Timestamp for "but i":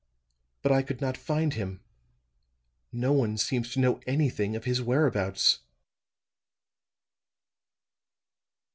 0.63-0.81